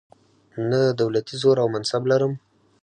نه 0.69 0.79
دولتي 1.01 1.35
زور 1.41 1.57
او 1.63 1.67
منصب 1.73 2.03
لرم. 2.11 2.33